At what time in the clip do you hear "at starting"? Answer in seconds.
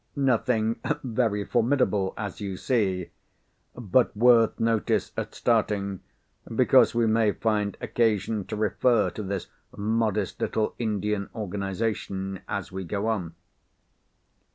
5.15-5.99